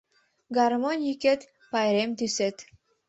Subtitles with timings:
[0.57, 1.41] Гармонь йӱкет,
[1.71, 2.57] пайрем тӱсет